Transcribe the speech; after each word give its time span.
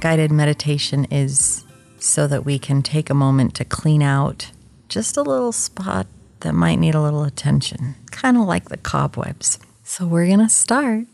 guided 0.00 0.30
meditation 0.30 1.06
is 1.10 1.64
so 1.98 2.26
that 2.26 2.44
we 2.44 2.58
can 2.58 2.82
take 2.82 3.10
a 3.10 3.14
moment 3.14 3.54
to 3.54 3.64
clean 3.64 4.02
out 4.02 4.50
just 4.88 5.16
a 5.16 5.22
little 5.22 5.52
spot 5.52 6.06
that 6.40 6.54
might 6.54 6.76
need 6.76 6.94
a 6.94 7.02
little 7.02 7.24
attention, 7.24 7.96
kind 8.10 8.36
of 8.36 8.44
like 8.44 8.68
the 8.68 8.76
cobwebs. 8.76 9.58
So 9.82 10.06
we're 10.06 10.26
going 10.26 10.38
to 10.38 10.48
start. 10.48 11.06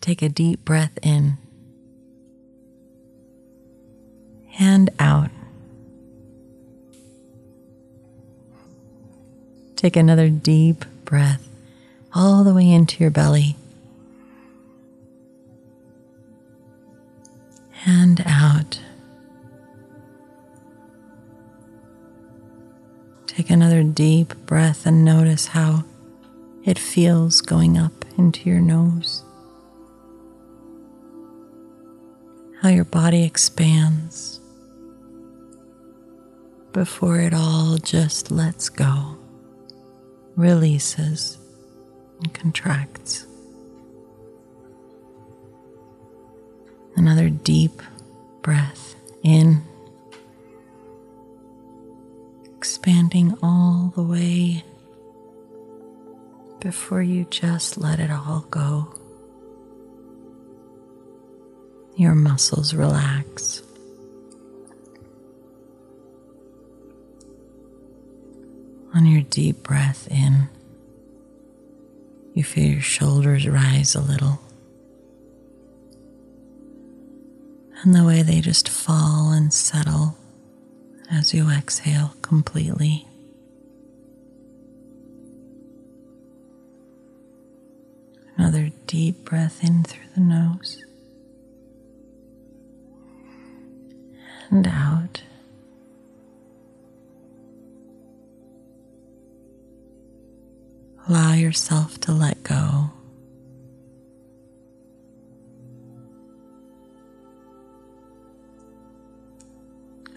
Take 0.00 0.22
a 0.22 0.28
deep 0.28 0.64
breath 0.64 0.98
in 1.02 1.36
and 4.58 4.90
out. 4.98 5.30
Take 9.76 9.96
another 9.96 10.28
deep 10.30 10.84
breath 11.04 11.46
all 12.14 12.44
the 12.44 12.54
way 12.54 12.70
into 12.70 13.02
your 13.02 13.10
belly 13.10 13.56
Take 23.50 23.56
another 23.56 23.82
deep 23.82 24.34
breath 24.46 24.86
and 24.86 25.04
notice 25.04 25.48
how 25.48 25.82
it 26.64 26.78
feels 26.78 27.40
going 27.40 27.76
up 27.76 28.04
into 28.16 28.48
your 28.48 28.60
nose. 28.60 29.24
How 32.60 32.68
your 32.68 32.84
body 32.84 33.24
expands 33.24 34.38
before 36.72 37.18
it 37.18 37.34
all 37.34 37.76
just 37.78 38.30
lets 38.30 38.68
go, 38.68 39.18
releases, 40.36 41.36
and 42.20 42.32
contracts. 42.32 43.26
Another 46.94 47.28
deep 47.28 47.82
breath 48.42 48.94
in, 49.24 49.64
expanding 52.60 53.38
all 53.42 53.90
the 53.96 54.02
way 54.02 54.62
before 56.60 57.00
you 57.00 57.24
just 57.30 57.78
let 57.78 57.98
it 57.98 58.10
all 58.10 58.44
go. 58.50 58.94
Your 61.96 62.14
muscles 62.14 62.74
relax. 62.74 63.62
On 68.94 69.06
your 69.06 69.22
deep 69.22 69.62
breath 69.62 70.06
in, 70.10 70.50
you 72.34 72.44
feel 72.44 72.72
your 72.72 72.82
shoulders 72.82 73.48
rise 73.48 73.94
a 73.94 74.02
little. 74.02 74.38
And 77.82 77.94
the 77.94 78.04
way 78.04 78.20
they 78.20 78.42
just 78.42 78.68
fall 78.68 79.32
and 79.32 79.50
settle 79.50 80.19
as 81.10 81.34
you 81.34 81.50
exhale 81.50 82.14
completely. 82.22 83.06
Another 88.36 88.70
deep 88.86 89.24
breath 89.24 89.62
in 89.62 89.84
through 89.84 90.06
the 90.14 90.20
nose 90.20 90.82
and 94.50 94.66
out. 94.66 95.22
Allow 101.08 101.34
yourself 101.34 101.98
to 102.00 102.12
let 102.12 102.42
go. 102.42 102.90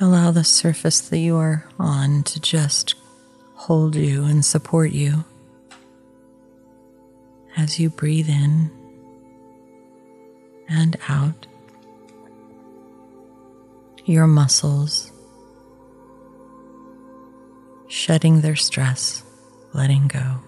Allow 0.04 0.32
the 0.32 0.44
surface 0.44 1.00
that 1.00 1.20
you 1.20 1.38
are 1.38 1.66
on 1.80 2.24
to 2.24 2.42
just 2.42 2.96
hold 3.54 3.96
you 3.96 4.26
and 4.26 4.44
support 4.44 4.92
you 4.92 5.24
as 7.56 7.80
you 7.80 7.90
breathe 7.90 8.28
in 8.28 8.70
and 10.68 10.98
out. 11.08 11.48
Your 14.04 14.28
muscles 14.28 15.10
shedding 17.88 18.42
their 18.42 18.58
stress, 18.58 19.24
letting 19.72 20.10
go. 20.10 20.42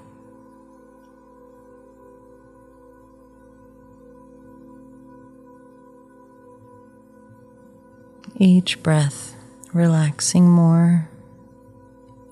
Each 8.37 8.83
breath 8.83 9.34
relaxing 9.75 10.49
more, 10.49 11.09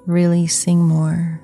releasing 0.05 0.81
more. 0.81 1.41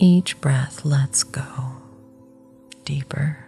Each 0.00 0.40
breath 0.40 0.84
lets 0.84 1.22
go 1.22 1.76
deeper. 2.84 3.38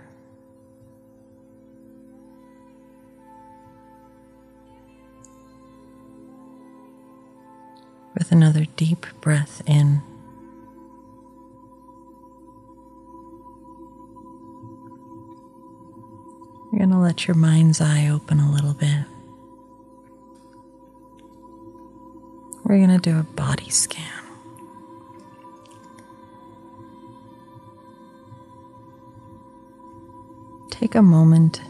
With 8.16 8.30
another 8.30 8.66
deep 8.76 9.04
breath 9.20 9.62
in. 9.66 10.09
Going 16.91 17.01
to 17.01 17.06
let 17.06 17.28
your 17.28 17.37
mind's 17.37 17.81
eye 17.81 18.09
open 18.09 18.41
a 18.41 18.51
little 18.51 18.75
bit. 18.75 19.05
We're 22.65 22.78
going 22.78 22.89
to 22.89 22.99
do 22.99 23.19
a 23.19 23.23
body 23.23 23.71
scan. 23.71 24.05
Take 30.71 30.97
a 30.97 31.03
moment 31.03 31.61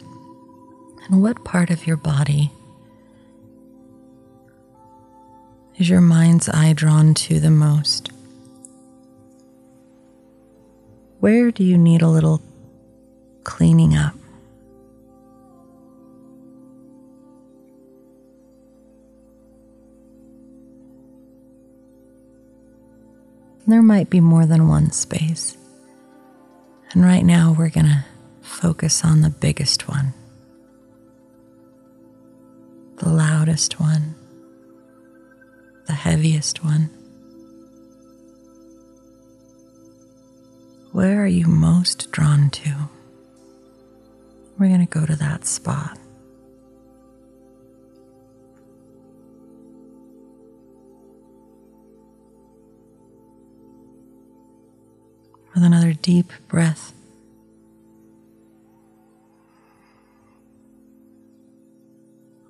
and 1.04 1.20
what 1.22 1.44
part 1.44 1.70
of 1.70 1.86
your 1.86 1.96
body 1.96 2.52
is 5.76 5.90
your 5.90 6.00
mind's 6.00 6.48
eye 6.48 6.72
drawn 6.72 7.12
to 7.14 7.40
the 7.40 7.50
most? 7.50 8.10
Where 11.18 11.50
do 11.50 11.64
you 11.64 11.76
need 11.76 12.00
a 12.00 12.08
little 12.08 12.40
cleaning 13.44 13.96
up? 13.96 14.19
There 23.70 23.82
might 23.82 24.10
be 24.10 24.18
more 24.18 24.46
than 24.46 24.66
one 24.66 24.90
space. 24.90 25.56
And 26.90 27.04
right 27.04 27.24
now, 27.24 27.54
we're 27.56 27.70
going 27.70 27.86
to 27.86 28.04
focus 28.42 29.04
on 29.04 29.20
the 29.20 29.30
biggest 29.30 29.88
one, 29.88 30.12
the 32.96 33.08
loudest 33.08 33.78
one, 33.78 34.16
the 35.86 35.92
heaviest 35.92 36.64
one. 36.64 36.90
Where 40.90 41.22
are 41.22 41.28
you 41.28 41.46
most 41.46 42.10
drawn 42.10 42.50
to? 42.50 42.90
We're 44.58 44.66
going 44.66 44.84
to 44.84 44.98
go 44.98 45.06
to 45.06 45.14
that 45.14 45.46
spot. 45.46 45.96
with 55.60 55.66
another 55.66 55.92
deep 55.92 56.32
breath. 56.48 56.94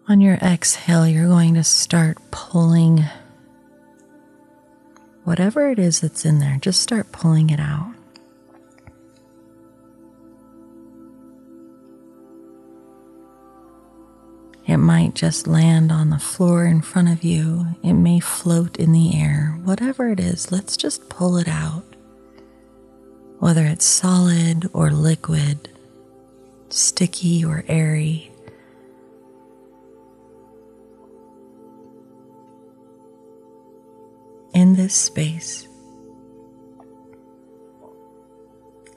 On 0.07 0.21
your 0.21 0.35
exhale, 0.37 1.07
you're 1.07 1.27
going 1.27 1.55
to 1.55 1.65
start 1.65 2.19
pulling 2.31 3.05
whatever 5.25 5.71
it 5.71 5.79
is 5.79 6.01
that's 6.01 6.25
in 6.25 6.39
there, 6.39 6.59
just 6.61 6.81
start 6.81 7.11
pulling 7.11 7.51
it 7.51 7.61
out. 7.61 7.95
It 14.67 14.77
might 14.77 15.15
just 15.15 15.49
land 15.49 15.91
on 15.91 16.11
the 16.11 16.19
floor 16.19 16.65
in 16.65 16.81
front 16.81 17.09
of 17.09 17.25
you. 17.25 17.67
It 17.83 17.95
may 17.95 18.21
float 18.21 18.77
in 18.77 18.93
the 18.93 19.17
air. 19.17 19.59
Whatever 19.65 20.11
it 20.11 20.21
is, 20.21 20.53
let's 20.53 20.77
just 20.77 21.09
pull 21.09 21.37
it 21.39 21.49
out. 21.49 21.90
Whether 23.41 23.65
it's 23.65 23.87
solid 23.87 24.69
or 24.75 24.91
liquid, 24.91 25.71
sticky 26.69 27.43
or 27.43 27.65
airy. 27.67 28.31
In 34.53 34.75
this 34.77 34.95
space, 34.95 35.67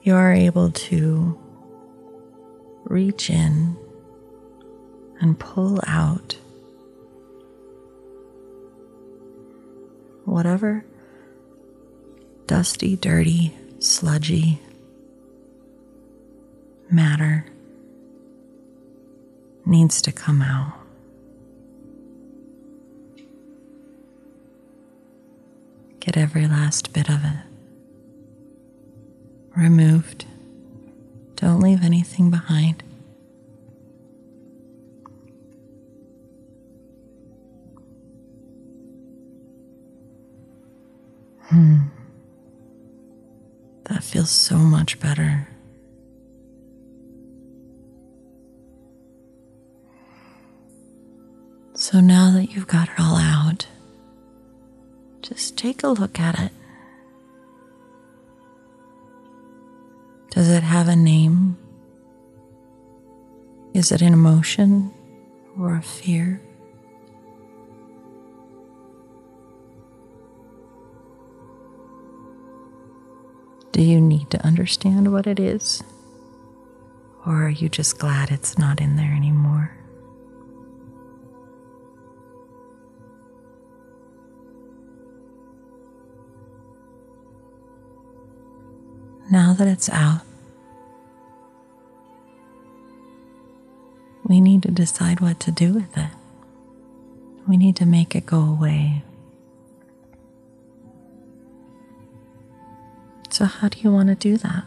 you 0.02 0.14
are 0.14 0.34
able 0.34 0.72
to 0.72 1.40
reach 2.84 3.30
in 3.30 3.78
and 5.22 5.40
pull 5.40 5.80
out 5.88 6.36
whatever 10.26 10.84
dusty, 12.46 12.98
dirty, 12.98 13.56
sludgy 13.84 14.62
matter 16.90 17.46
needs 19.66 20.02
to 20.02 20.12
come 20.12 20.42
out. 20.42 20.74
Get 26.00 26.16
every 26.16 26.48
last 26.48 26.94
bit 26.94 27.10
of 27.10 27.26
it 27.26 27.38
removed. 29.56 30.26
Don't 31.36 31.60
leave 31.60 31.84
anything 31.84 32.32
behind. 32.32 32.84
Hmm. 41.42 42.03
Feels 44.14 44.30
so 44.30 44.58
much 44.58 45.00
better. 45.00 45.48
So 51.74 52.00
now 52.00 52.30
that 52.34 52.52
you've 52.52 52.68
got 52.68 52.90
it 52.90 53.00
all 53.00 53.16
out, 53.16 53.66
just 55.24 55.58
take 55.58 55.82
a 55.82 55.88
look 55.88 56.20
at 56.20 56.40
it. 56.40 56.52
Does 60.30 60.48
it 60.48 60.62
have 60.62 60.90
a 60.90 60.96
name? 60.96 61.58
Is 63.74 63.92
it 63.92 64.04
an 64.04 64.14
emotion 64.14 64.94
or 65.58 65.78
a 65.78 65.82
fear? 65.82 66.40
Do 73.84 73.90
you 73.90 74.00
need 74.00 74.30
to 74.30 74.42
understand 74.46 75.12
what 75.12 75.28
it 75.28 75.42
is? 75.42 75.84
Or 77.26 77.48
are 77.48 77.50
you 77.50 77.68
just 77.68 78.00
glad 78.00 78.32
it's 78.32 78.58
not 78.58 78.80
in 78.80 78.96
there 78.96 79.12
anymore? 79.12 79.76
Now 89.30 89.52
that 89.52 89.68
it's 89.68 89.90
out, 89.90 90.22
we 94.24 94.40
need 94.40 94.64
to 94.64 94.72
decide 94.72 95.20
what 95.20 95.42
to 95.42 95.52
do 95.52 95.74
with 95.74 95.98
it. 95.98 96.12
We 97.50 97.58
need 97.58 97.76
to 97.76 97.86
make 97.86 98.16
it 98.16 98.26
go 98.26 98.40
away. 98.40 99.04
So, 103.34 103.46
how 103.46 103.68
do 103.68 103.80
you 103.80 103.92
want 103.92 104.10
to 104.10 104.16
do 104.16 104.38
that? 104.38 104.64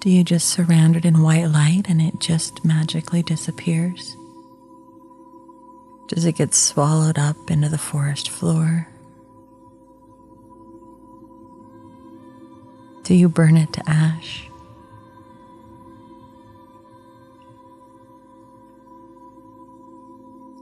Do 0.00 0.10
you 0.10 0.22
just 0.22 0.50
surround 0.50 0.94
it 0.94 1.06
in 1.06 1.22
white 1.22 1.46
light 1.46 1.84
and 1.88 2.02
it 2.02 2.20
just 2.20 2.66
magically 2.66 3.22
disappears? 3.22 4.14
Does 6.08 6.26
it 6.26 6.36
get 6.36 6.52
swallowed 6.52 7.18
up 7.18 7.50
into 7.50 7.70
the 7.70 7.78
forest 7.78 8.28
floor? 8.28 8.86
Do 13.04 13.14
you 13.14 13.30
burn 13.30 13.56
it 13.56 13.72
to 13.72 13.88
ash? 13.88 14.50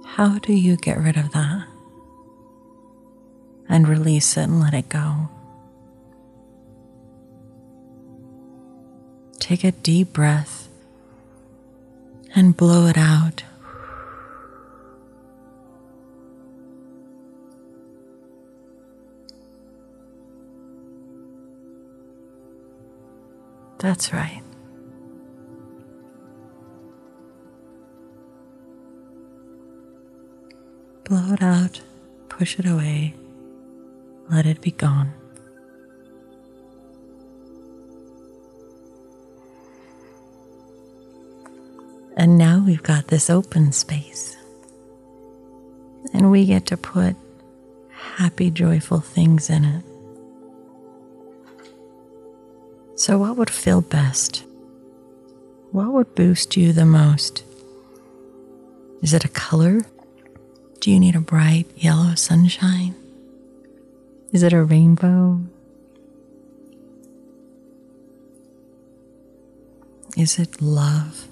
How 0.04 0.38
do 0.38 0.52
you 0.52 0.76
get 0.76 0.98
rid 0.98 1.16
of 1.16 1.32
that? 1.32 1.66
And 3.68 3.88
release 3.88 4.36
it 4.36 4.42
and 4.42 4.60
let 4.60 4.74
it 4.74 4.88
go. 4.88 5.28
Take 9.38 9.64
a 9.64 9.72
deep 9.72 10.12
breath 10.12 10.68
and 12.34 12.56
blow 12.56 12.86
it 12.86 12.98
out. 12.98 13.42
That's 23.78 24.12
right. 24.12 24.42
Blow 31.04 31.32
it 31.34 31.42
out, 31.42 31.80
push 32.28 32.58
it 32.58 32.66
away 32.66 33.14
let 34.30 34.46
it 34.46 34.60
be 34.60 34.72
gone. 34.72 35.12
And 42.16 42.38
now 42.38 42.62
we've 42.66 42.82
got 42.82 43.08
this 43.08 43.28
open 43.28 43.72
space. 43.72 44.36
And 46.14 46.30
we 46.30 46.46
get 46.46 46.66
to 46.66 46.76
put 46.76 47.14
happy, 47.90 48.50
joyful 48.50 49.00
things 49.00 49.50
in 49.50 49.64
it. 49.64 49.84
So, 52.94 53.18
what 53.18 53.36
would 53.36 53.50
feel 53.50 53.82
best? 53.82 54.44
What 55.72 55.92
would 55.92 56.14
boost 56.14 56.56
you 56.56 56.72
the 56.72 56.86
most? 56.86 57.44
Is 59.02 59.12
it 59.12 59.26
a 59.26 59.28
color? 59.28 59.82
Do 60.80 60.90
you 60.90 60.98
need 60.98 61.14
a 61.16 61.20
bright 61.20 61.66
yellow 61.76 62.14
sunshine? 62.14 62.94
Is 64.32 64.42
it 64.42 64.52
a 64.52 64.62
rainbow? 64.62 65.40
Is 70.16 70.38
it 70.38 70.60
love? 70.60 71.28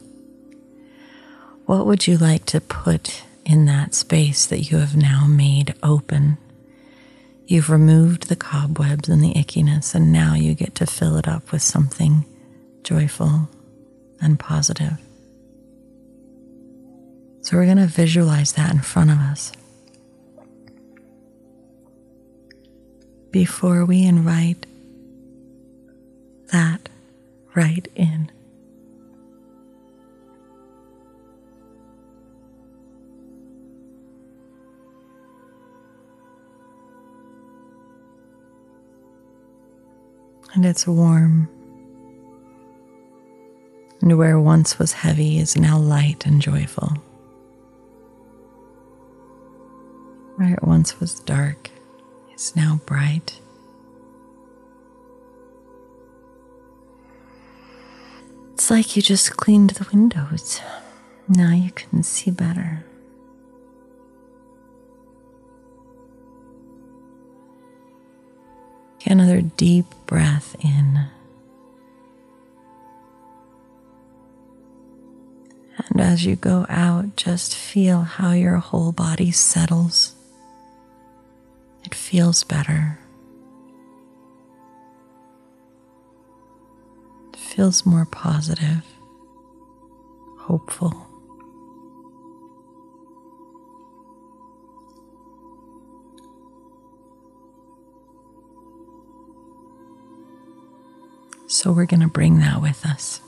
What 1.67 1.87
would 1.87 2.07
you 2.07 2.19
like 2.19 2.45
to 2.47 2.61
put 2.61 3.23
in 3.45 3.65
that 3.65 3.95
space 3.95 4.47
that 4.47 4.71
you 4.71 4.79
have 4.79 4.97
now 4.97 5.27
made 5.27 5.75
open? 5.83 6.39
You've 7.47 7.71
removed 7.71 8.29
the 8.29 8.37
cobwebs 8.37 9.09
and 9.09 9.23
the 9.23 9.35
ickiness, 9.35 9.95
and 9.95 10.13
now 10.13 10.35
you 10.35 10.55
get 10.55 10.75
to 10.77 10.87
fill 10.87 11.17
it 11.17 11.27
up 11.27 11.51
with 11.51 11.63
something 11.63 12.25
joyful 12.85 13.49
and 14.21 14.39
positive. 14.39 14.99
So, 17.43 17.57
we're 17.57 17.67
going 17.67 17.77
to 17.77 17.87
visualize 17.87 18.53
that 18.53 18.73
in 18.73 18.81
front 18.81 19.11
of 19.11 19.19
us. 19.19 19.53
Before 23.35 23.85
we 23.85 24.05
invite 24.05 24.65
that 26.53 26.89
right 27.57 27.89
in. 27.97 28.31
And 40.53 40.65
it's 40.65 40.87
warm. 40.87 41.49
And 44.01 44.17
where 44.17 44.39
once 44.39 44.79
was 44.79 44.93
heavy 44.93 45.39
is 45.39 45.57
now 45.57 45.77
light 45.77 46.25
and 46.25 46.41
joyful. 46.41 46.93
Where 50.37 50.55
it 50.55 50.63
once 50.63 51.01
was 51.01 51.19
dark 51.19 51.73
is 52.35 52.55
now 52.57 52.81
bright. 52.87 53.41
It's 58.55 58.71
like 58.71 58.97
you 58.97 59.03
just 59.03 59.37
cleaned 59.37 59.71
the 59.71 59.87
windows. 59.93 60.61
Now 61.29 61.53
you 61.53 61.71
can 61.71 62.03
see 62.03 62.31
better. 62.31 62.85
Get 69.01 69.13
another 69.13 69.43
deep 69.43 69.87
breath 70.07 70.57
in. 70.65 71.09
And 75.77 76.01
as 76.01 76.25
you 76.25 76.37
go 76.37 76.65
out, 76.69 77.17
just 77.17 77.55
feel 77.55 78.03
how 78.03 78.33
your 78.33 78.57
whole 78.57 78.93
body 78.93 79.31
settles. 79.31 80.15
It 81.85 81.95
feels 81.95 82.45
better. 82.45 82.99
It 87.33 87.37
feels 87.37 87.85
more 87.85 88.07
positive, 88.07 88.85
hopeful. 90.41 91.07
So 101.47 101.71
we're 101.71 101.87
going 101.87 102.01
to 102.01 102.09
bring 102.09 102.41
that 102.41 102.61
with 102.61 102.85
us. 102.85 103.21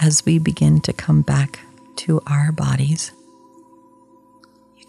As 0.00 0.24
we 0.24 0.38
begin 0.38 0.80
to 0.82 0.92
come 0.92 1.22
back 1.22 1.60
to 1.96 2.20
our 2.26 2.52
bodies, 2.52 3.12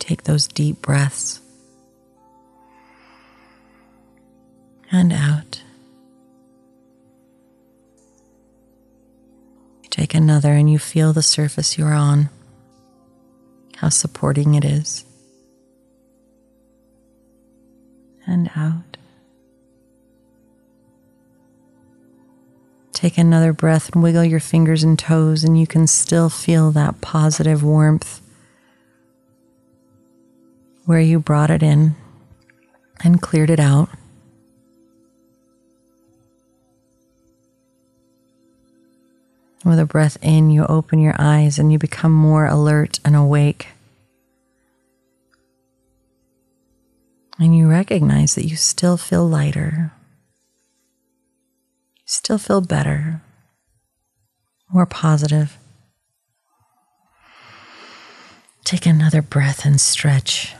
take 0.04 0.24
those 0.24 0.50
deep 0.50 0.82
breaths 0.82 1.40
and 4.92 5.14
out. 5.14 5.62
You 9.82 9.90
take 9.90 10.14
another 10.14 10.52
and 10.52 10.70
you 10.70 10.78
feel 10.78 11.14
the 11.14 11.22
surface 11.22 11.78
you're 11.78 11.94
on, 11.94 12.30
how 13.78 13.88
supporting 13.88 14.56
it 14.56 14.66
is. 14.66 15.06
And 18.28 18.52
out. 18.58 18.98
Take 22.92 23.18
another 23.18 23.54
breath 23.54 23.94
and 23.94 24.04
wiggle 24.04 24.26
your 24.26 24.42
fingers 24.42 24.84
and 24.84 25.00
toes, 25.00 25.46
and 25.46 25.58
you 25.58 25.68
can 25.68 25.88
still 25.88 26.30
feel 26.30 26.72
that 26.72 27.00
positive 27.00 27.64
warmth 27.64 28.23
where 30.86 31.00
you 31.00 31.20
brought 31.20 31.50
it 31.50 31.64
in 31.64 31.96
and 33.04 33.22
cleared 33.22 33.50
it 33.50 33.60
out. 33.60 33.90
With 39.66 39.80
a 39.80 39.86
breath 39.86 40.18
in, 40.22 40.50
you 40.50 40.66
open 40.66 41.00
your 41.00 41.16
eyes 41.18 41.58
and 41.58 41.72
you 41.72 41.80
become 41.80 42.12
more 42.12 42.46
alert 42.46 43.00
and 43.06 43.16
awake. 43.16 43.68
And 47.40 47.58
you 47.58 47.70
recognize 47.70 48.36
that 48.36 48.46
you 48.46 48.58
still 48.58 48.98
feel 48.98 49.28
lighter 49.28 49.92
you 52.04 52.10
still 52.10 52.38
feel 52.38 52.60
better, 52.60 53.22
more 54.70 54.86
positive. 54.86 55.58
Take 58.66 58.86
another 58.86 59.22
breath 59.22 59.64
and 59.66 59.80
stretch, 59.80 60.54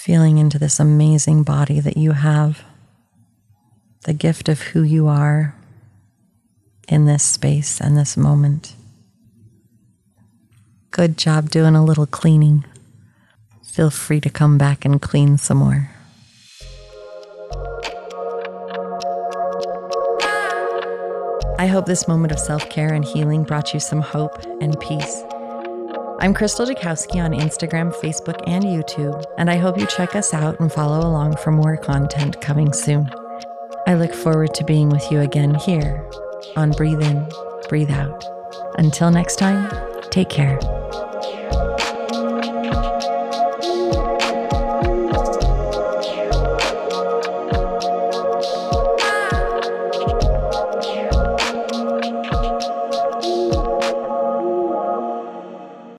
feeling 0.00 0.38
into 0.38 0.58
this 0.58 0.80
amazing 0.80 1.42
body 1.42 1.78
that 1.78 1.96
you 1.98 2.12
have, 2.12 2.64
the 4.04 4.14
gift 4.14 4.48
of 4.48 4.60
who 4.60 4.82
you 4.82 5.06
are 5.06 5.54
in 6.88 7.04
this 7.04 7.22
space 7.22 7.82
and 7.82 7.98
this 7.98 8.16
moment. 8.16 8.74
Good 10.90 11.18
job 11.18 11.50
doing 11.50 11.76
a 11.76 11.84
little 11.84 12.06
cleaning. 12.06 12.64
Feel 13.62 13.90
free 13.90 14.22
to 14.22 14.30
come 14.30 14.56
back 14.56 14.86
and 14.86 15.02
clean 15.02 15.36
some 15.36 15.58
more. 15.58 15.90
I 21.58 21.66
hope 21.66 21.84
this 21.84 22.08
moment 22.08 22.32
of 22.32 22.40
self 22.40 22.70
care 22.70 22.94
and 22.94 23.04
healing 23.04 23.44
brought 23.44 23.74
you 23.74 23.80
some 23.80 24.00
hope 24.00 24.42
and 24.62 24.80
peace. 24.80 25.22
I'm 26.22 26.34
Krystal 26.34 26.66
Jakosky 26.66 27.24
on 27.24 27.32
Instagram, 27.32 27.94
Facebook, 27.94 28.44
and 28.46 28.62
YouTube, 28.62 29.24
and 29.38 29.50
I 29.50 29.56
hope 29.56 29.78
you 29.78 29.86
check 29.86 30.14
us 30.14 30.34
out 30.34 30.60
and 30.60 30.70
follow 30.70 31.00
along 31.00 31.38
for 31.38 31.50
more 31.50 31.78
content 31.78 32.42
coming 32.42 32.74
soon. 32.74 33.10
I 33.86 33.94
look 33.94 34.12
forward 34.12 34.52
to 34.56 34.64
being 34.64 34.90
with 34.90 35.10
you 35.10 35.20
again 35.20 35.54
here 35.54 36.06
on 36.56 36.72
Breathe 36.72 37.00
In, 37.00 37.26
Breathe 37.70 37.90
Out. 37.90 38.22
Until 38.76 39.10
next 39.10 39.36
time, 39.36 39.72
take 40.10 40.28
care. 40.28 40.60